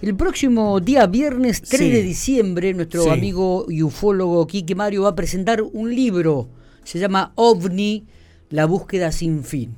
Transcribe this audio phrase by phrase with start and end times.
[0.00, 5.14] El próximo día viernes 3 de diciembre, nuestro amigo y ufólogo Quique Mario va a
[5.16, 6.48] presentar un libro.
[6.84, 8.06] Se llama OVNI,
[8.50, 9.74] la búsqueda sin fin.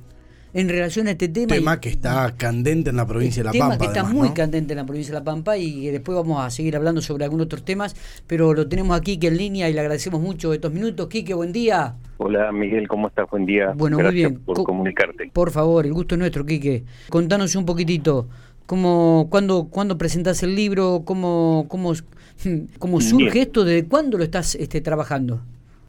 [0.53, 1.55] En relación a este tema.
[1.55, 3.79] Tema que está candente en la provincia de La tema Pampa.
[3.79, 6.75] que está muy candente en la provincia de La Pampa y después vamos a seguir
[6.75, 7.95] hablando sobre algunos otros temas,
[8.27, 11.07] pero lo tenemos aquí que en línea y le agradecemos mucho estos minutos.
[11.07, 11.95] Quique, buen día.
[12.17, 13.27] Hola Miguel, ¿cómo estás?
[13.31, 13.73] Buen día.
[13.75, 14.39] Bueno, muy bien.
[14.41, 15.31] por comunicarte.
[15.33, 16.83] Por favor, el gusto es nuestro, Quique.
[17.09, 18.27] Contanos un poquitito.
[18.65, 21.01] ¿Cómo, cuándo, ¿Cuándo presentás el libro?
[21.05, 21.93] ¿Cómo, cómo,
[22.79, 23.63] cómo surge esto?
[23.63, 25.41] ¿Desde cuándo lo estás este, trabajando?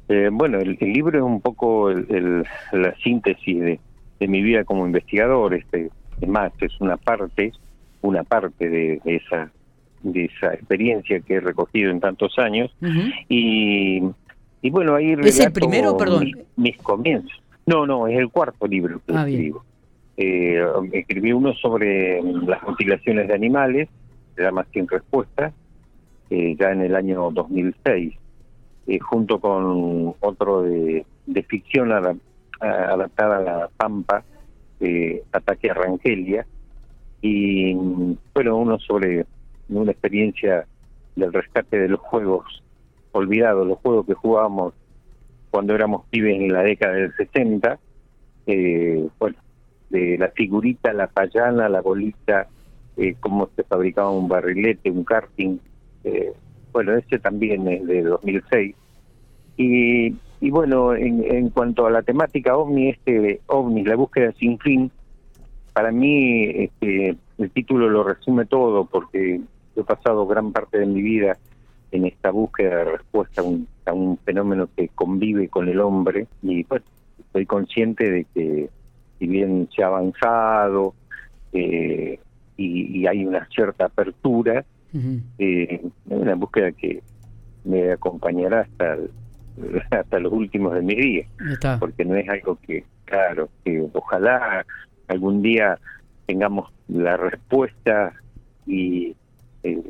[0.08, 3.80] Eh, bueno, el, libro es un poco el, la síntesis de,
[4.20, 5.54] de, mi vida como investigador.
[5.54, 5.90] Este,
[6.20, 7.52] es más, es una parte,
[8.02, 9.50] una parte de, esa
[10.02, 12.74] de esa experiencia que he recogido en tantos años.
[13.28, 14.02] y,
[14.62, 16.30] y bueno, ahí ¿Es el primero, perdón?
[16.56, 17.40] Mis, comienzos.
[17.66, 19.64] No, no, es el cuarto libro que ah, escribo.
[20.16, 20.62] Eh,
[20.92, 23.88] escribí uno sobre las mutilaciones de animales,
[24.34, 25.52] se llama Sin Respuesta,
[26.30, 28.14] eh, ya en el año 2006,
[28.86, 31.04] eh, junto con otro de,
[31.48, 34.24] ficción adaptada a la Pampa,
[35.32, 36.46] Ataque a Rangelia,
[37.20, 37.74] y
[38.34, 39.24] bueno, uno sobre
[39.68, 40.66] una experiencia
[41.14, 42.62] del rescate de los juegos
[43.12, 44.74] olvidados, los juegos que jugábamos
[45.50, 47.78] cuando éramos pibes en la década del 60,
[48.46, 49.36] eh, bueno,
[49.92, 52.48] de la figurita, la payana, la bolita,
[52.96, 55.58] eh, cómo se fabricaba un barrilete, un karting.
[56.02, 56.32] Eh,
[56.72, 58.74] bueno, ese también es de 2006.
[59.56, 64.58] Y, y bueno, en, en cuanto a la temática OVNI, este OVNI, la búsqueda sin
[64.58, 64.90] fin,
[65.72, 69.40] para mí este, el título lo resume todo porque
[69.76, 71.36] he pasado gran parte de mi vida
[71.92, 76.26] en esta búsqueda de respuesta a un, a un fenómeno que convive con el hombre
[76.42, 76.82] y pues
[77.18, 78.70] estoy consciente de que
[79.22, 80.94] si bien se ha avanzado
[81.52, 82.18] eh,
[82.56, 84.64] y, hay una cierta apertura,
[85.38, 87.00] eh, es una búsqueda que
[87.64, 88.96] me acompañará hasta
[89.96, 91.26] hasta los últimos de mi vida,
[91.78, 94.66] porque no es algo que, claro, que ojalá
[95.06, 95.78] algún día
[96.26, 98.12] tengamos la respuesta
[98.66, 99.14] y
[99.62, 99.80] eh,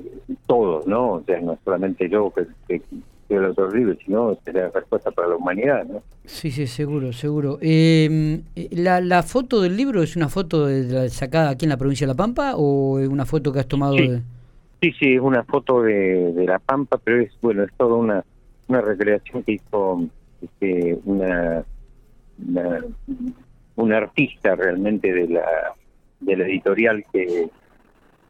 [0.46, 1.12] todos, ¿no?
[1.12, 2.82] O sea, no solamente yo que, que
[3.28, 6.02] el otro libro, sino sería la respuesta para la humanidad, ¿no?
[6.24, 7.58] Sí, sí, seguro, seguro.
[7.60, 12.06] Em, la, ¿La foto del libro es una foto de, sacada aquí en la provincia
[12.06, 14.08] de La Pampa o es una foto que has tomado sí.
[14.08, 14.20] de...?
[14.80, 18.24] Sí, sí, es una foto de, de La Pampa, pero es, bueno, es toda una,
[18.66, 20.08] una recreación que hizo
[20.42, 21.64] este, una,
[23.76, 25.44] una, artista realmente de la,
[26.20, 27.48] de la editorial que,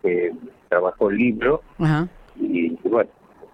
[0.02, 0.32] que
[0.68, 1.62] trabajó el libro.
[1.78, 2.08] Ajá.
[2.38, 3.10] Y, bueno,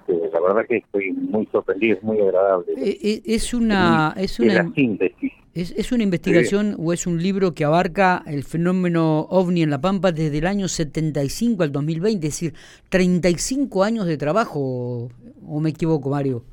[0.08, 2.72] este, la verdad que estoy muy sorprendido, es muy agradable.
[2.76, 4.14] Eh, eh, es una...
[4.16, 5.32] Es una síntesis.
[5.54, 10.12] ¿Es, una investigación o es un libro que abarca el fenómeno ovni en La Pampa
[10.12, 12.28] desde el año 75 al 2020?
[12.28, 12.54] Es decir,
[12.90, 15.10] 35 años de trabajo,
[15.44, 16.44] ¿o me equivoco, Mario?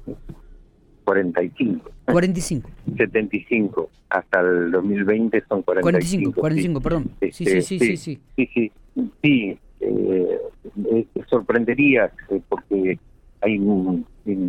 [1.04, 1.92] 45.
[2.06, 2.70] 45.
[2.98, 6.34] 75 hasta el 2020 son 45.
[6.34, 7.12] 45, 45 perdón.
[7.22, 8.20] Sí, sí, sí, sí, sí.
[8.36, 8.72] Sí, sí,
[9.22, 9.60] sí.
[9.82, 12.12] Eh, sorprendería
[12.50, 12.98] porque
[13.42, 13.60] hay,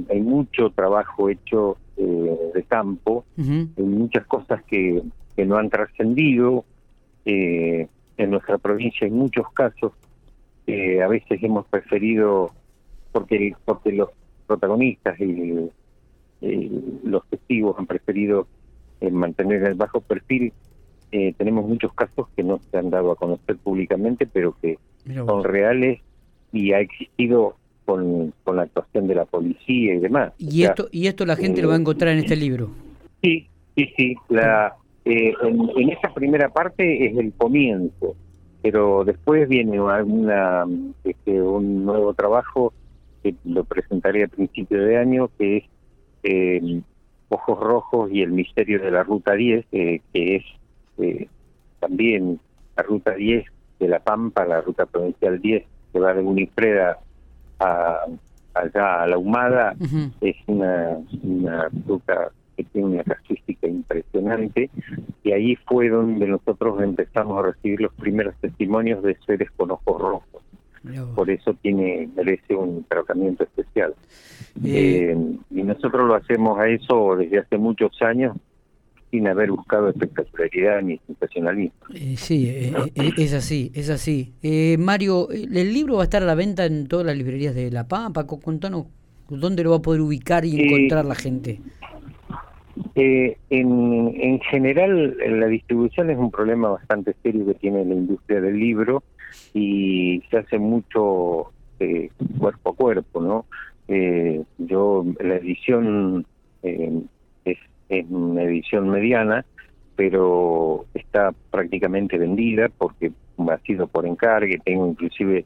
[0.09, 5.03] hay mucho trabajo hecho eh, de campo, hay muchas cosas que,
[5.35, 6.65] que no han trascendido.
[7.25, 7.89] Eh,
[8.19, 9.93] en nuestra provincia hay muchos casos
[10.65, 12.51] que a veces hemos preferido,
[13.13, 14.11] porque, porque los
[14.47, 15.71] protagonistas y,
[17.03, 18.47] los testigos han preferido
[19.01, 20.53] eh, mantener el bajo perfil,
[21.11, 24.79] tenemos muchos casos que no se han dado a conocer públicamente, pero que
[25.15, 26.01] son reales
[26.53, 30.33] y ha existido con, con la actuación de la policía y demás.
[30.37, 32.69] ¿Y, esto, y esto la gente lo va a encontrar en este libro?
[33.23, 34.15] Sí, sí, sí.
[34.29, 34.75] La,
[35.05, 38.17] eh, en, esa primera parte es el comienzo,
[38.61, 40.67] pero después viene una,
[41.05, 42.75] este, un nuevo trabajo
[43.23, 45.65] que lo presentaré a principio de año, que es
[46.25, 46.83] eh,
[47.29, 50.45] Ojos Rojos y el Misterio de la Ruta 10, que es
[50.99, 51.29] eh,
[51.79, 52.41] también
[52.77, 53.45] la Ruta 10
[53.79, 56.99] de La Pampa, la Ruta Provincial 10, que va de Unifreda
[57.59, 58.05] a,
[58.55, 59.75] allá a la Humada,
[60.21, 64.71] es una, una ruta que tiene una casuística impresionante
[65.23, 70.01] y ahí fue donde nosotros empezamos a recibir los primeros testimonios de seres con ojos
[70.01, 70.43] rojos.
[71.17, 73.95] Por eso tiene merece un tratamiento especial.
[74.65, 78.37] Eh, eh, y nosotros lo hacemos a eso desde hace muchos años
[79.11, 81.75] sin haber buscado espectacularidad ni sensacionalismo.
[81.95, 84.33] Eh, sí, eh, eh, es así, es así.
[84.79, 87.87] Mario, ¿el libro va a estar a la venta en todas las librerías de La
[87.87, 88.27] Pampa?
[88.27, 88.87] Contanos
[89.29, 91.61] dónde lo va a poder ubicar y encontrar la gente.
[92.95, 98.59] en, en general, la distribución es un problema bastante serio que tiene la industria del
[98.59, 99.03] libro.
[99.55, 103.45] y se hace mucho eh, cuerpo a cuerpo, ¿no?
[103.89, 106.27] Eh, yo, la edición
[106.63, 107.03] eh,
[107.89, 109.45] es, una edición mediana,
[109.95, 113.13] pero está prácticamente vendida porque
[113.49, 115.45] ha sido por encargue, tengo inclusive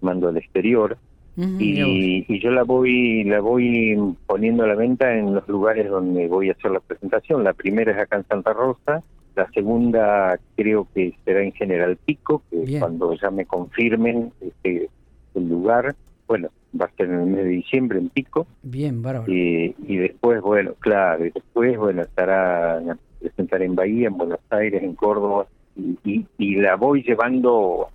[0.00, 0.96] mando al exterior
[1.36, 3.96] y, y, yo la voy la voy
[4.26, 7.42] poniendo a la venta en los lugares donde voy a hacer la presentación.
[7.42, 9.02] La primera es acá en Santa Rosa,
[9.34, 14.90] la segunda creo que será en General Pico, que cuando ya me confirmen este,
[15.34, 15.94] el lugar,
[16.28, 18.46] bueno, va a ser en el mes de diciembre en Pico.
[18.62, 19.30] Bien, bárbaro.
[19.32, 22.80] Y, y después, bueno, claro, y después, bueno, estará
[23.20, 25.46] presentar en Bahía, en Buenos Aires, en Córdoba,
[25.76, 27.88] y, y la voy llevando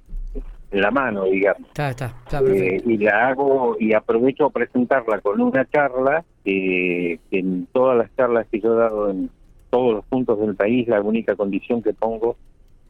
[0.71, 1.68] en la mano, digamos.
[1.68, 2.13] Está, está,
[2.45, 8.13] eh, y la hago y aprovecho a presentarla con una charla que en todas las
[8.15, 9.30] charlas que yo he dado en
[9.69, 12.38] todos los puntos del país, la única condición que pongo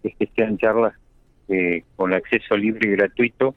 [0.04, 0.94] es que sean charlas
[1.50, 3.56] eh, con acceso libre y gratuito,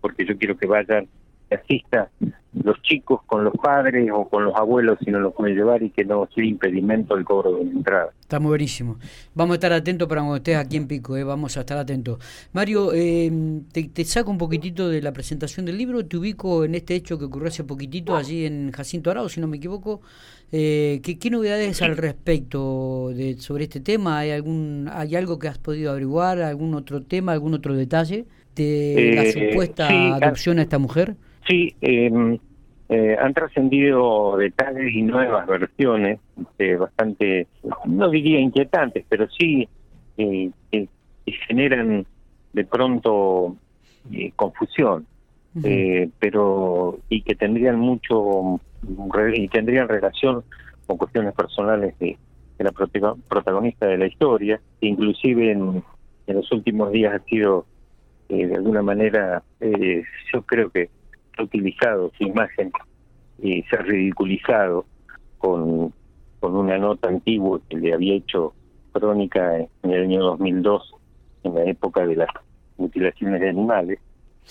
[0.00, 1.08] porque yo quiero que vayan
[1.56, 2.10] asista
[2.52, 5.90] los chicos con los padres o con los abuelos si no los pueden llevar y
[5.90, 8.10] que no sea impedimento el cobro de la entrada.
[8.20, 8.96] Está muy buenísimo.
[9.34, 12.18] Vamos a estar atentos para cuando estés aquí en Pico, eh, vamos a estar atentos.
[12.52, 13.30] Mario, eh,
[13.72, 17.26] te, saco un poquitito de la presentación del libro, te ubico en este hecho que
[17.26, 20.00] ocurrió hace poquitito allí en Jacinto Arao, si no me equivoco.
[20.52, 24.18] Eh, ¿qué, novedades al respecto de, sobre este tema?
[24.18, 26.42] ¿Hay, algún, ¿Hay algo que has podido averiguar?
[26.42, 31.14] ¿Algún otro tema, algún otro detalle de la supuesta adopción a esta mujer?
[31.46, 32.38] Sí, em,
[32.92, 36.18] eh, han trascendido detalles y nuevas versiones,
[36.58, 37.46] eh, bastante,
[37.86, 39.68] no diría inquietantes, pero sí
[40.16, 40.88] eh, que,
[41.46, 42.04] generan
[42.52, 43.54] de pronto
[44.12, 45.06] eh, confusión,
[46.18, 48.60] pero y que tendrían mucho
[49.34, 50.42] y tendrían relación
[50.86, 52.18] con cuestiones personales de,
[52.58, 55.84] la protagonista de la historia, inclusive en,
[56.26, 57.66] en los últimos días ha sido
[58.30, 60.88] de alguna manera, yo creo que
[61.42, 62.70] utilizado su imagen
[63.42, 64.84] y se ha ridiculizado
[65.38, 65.92] con,
[66.38, 68.54] con una nota antigua que le había hecho
[68.92, 70.94] Crónica en el año 2002,
[71.44, 72.28] en la época de las
[72.76, 73.98] mutilaciones de animales,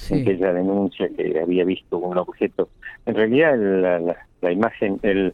[0.09, 2.69] en que ella denuncia que había visto un objeto.
[3.05, 5.33] En realidad, la, la, imagen, el,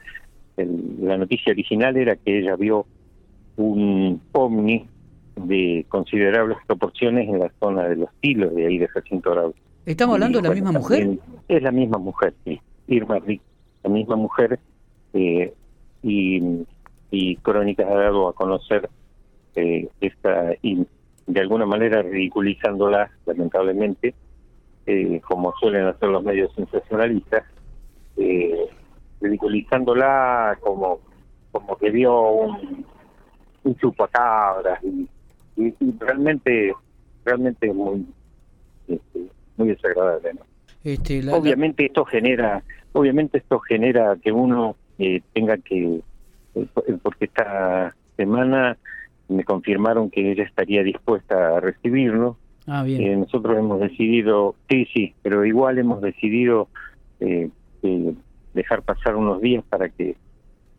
[0.57, 2.87] la noticia original era que ella vio
[3.57, 4.87] un ovni
[5.35, 9.53] de considerables proporciones en la zona de los tilos de ahí de Jacinto Arau.
[9.85, 11.17] ¿Estamos hablando de la misma mujer?
[11.47, 12.59] Es la misma mujer, sí.
[12.87, 13.41] Irma Rick,
[13.83, 14.59] la misma mujer.
[15.13, 15.53] Eh,
[16.03, 16.65] y,
[17.11, 18.89] y Crónicas ha dado a conocer
[19.55, 20.85] eh, esta, y
[21.27, 24.13] de alguna manera ridiculizándola, lamentablemente,
[24.85, 27.43] eh, como suelen hacer los medios sensacionalistas,
[28.17, 28.69] eh,
[29.21, 30.99] ridiculizándola como
[31.51, 32.85] como que vio un,
[33.63, 35.07] un chupacabras y,
[35.55, 36.73] y, y realmente
[37.23, 38.05] realmente muy
[38.87, 39.19] este,
[39.57, 40.33] muy desagradable.
[40.33, 40.41] ¿no?
[40.83, 42.63] Este, obviamente esto genera,
[42.93, 46.01] obviamente esto genera que uno eh, tenga que,
[46.55, 46.67] eh,
[47.01, 48.77] porque esta semana
[49.27, 52.37] me confirmaron que ella estaría dispuesta a recibirnos.
[52.67, 53.01] Ah, bien.
[53.01, 56.67] Eh, nosotros hemos decidido, sí, sí, pero igual hemos decidido
[58.53, 60.15] dejar pasar unos días para que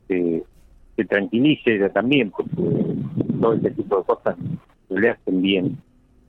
[0.09, 2.51] se tranquilice ella también, porque
[3.41, 4.37] todo este tipo de cosas
[4.97, 5.79] le hacen bien.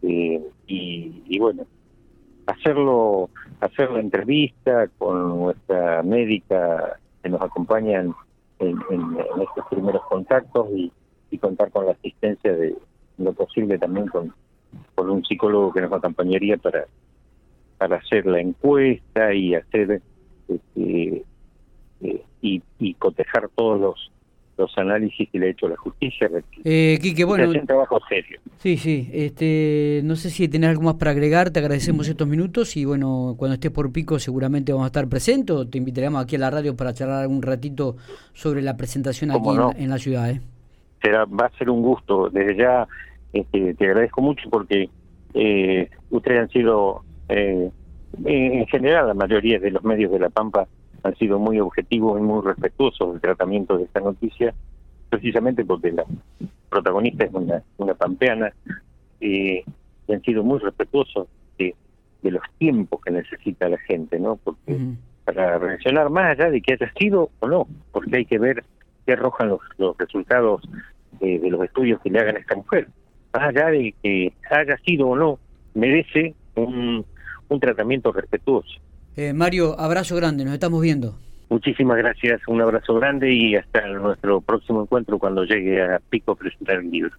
[0.01, 1.65] y, bueno,
[2.45, 3.29] hacerlo,
[3.59, 8.13] hacer la entrevista con nuestra médica que nos acompaña en,
[8.59, 10.91] estos primeros contactos y,
[11.39, 12.75] contar con la asistencia de
[13.19, 14.33] lo posible también con,
[14.95, 16.87] con un psicólogo que nos acompañaría para
[17.77, 20.01] para hacer la encuesta y hacer
[20.47, 21.23] este,
[22.01, 24.11] eh, y, y cotejar todos los
[24.57, 26.29] los análisis que le ha hecho la justicia.
[26.63, 28.39] Eh, Quique, bueno, es un trabajo serio.
[28.57, 29.09] Sí, sí.
[29.13, 33.35] Este, no sé si tenés algo más para agregar, te agradecemos estos minutos y bueno,
[33.37, 36.49] cuando estés por Pico seguramente vamos a estar presentes o te invitaremos aquí a la
[36.49, 37.97] radio para charlar un ratito
[38.33, 40.29] sobre la presentación aquí en, la ciudad.
[40.31, 40.41] ¿eh?
[41.01, 42.29] Será, va a ser un gusto.
[42.29, 42.87] Desde ya
[43.33, 44.89] este, te agradezco mucho porque
[45.33, 47.69] eh, ustedes han sido, eh,
[48.25, 50.67] en general la mayoría de los medios de La Pampa,
[51.03, 54.53] han sido muy objetivos y muy respetuosos del tratamiento de esta noticia,
[55.09, 56.05] precisamente porque la
[56.69, 58.51] protagonista es una, una pampeana
[59.19, 59.63] y
[60.09, 61.27] han sido muy respetuosos
[61.57, 61.75] de,
[62.23, 64.35] los tiempos que necesita la gente, ¿no?
[64.35, 64.77] Porque
[65.23, 68.65] para reaccionar más allá de que haya sido o no, porque hay que ver
[69.05, 70.61] qué arrojan los, los resultados
[71.21, 72.89] de, de los estudios que le hagan a esta mujer.
[73.33, 75.39] Más allá de que haya sido o no,
[75.73, 77.05] merece un,
[77.47, 78.79] un tratamiento respetuoso.
[79.17, 81.15] Eh, Mario, abrazo grande, nos estamos viendo.
[81.49, 86.35] Muchísimas gracias, un abrazo grande y hasta nuestro próximo encuentro cuando llegue a Pico a
[86.35, 87.11] presentar el libro.